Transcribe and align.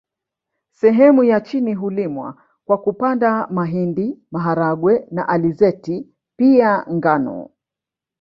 Sehemu 0.71 1.23
ya 1.23 1.41
chini 1.41 1.73
hulimwa 1.73 2.43
kwa 2.65 2.77
kupanda 2.77 3.47
mahindi 3.47 4.19
maharagwe 4.31 5.07
na 5.11 5.27
alizeti 5.29 6.07
pia 6.37 6.85
ngano 6.91 7.49